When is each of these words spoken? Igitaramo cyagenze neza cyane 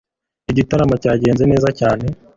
Igitaramo 0.51 0.95
cyagenze 1.03 1.43
neza 1.51 1.69
cyane 1.79 2.05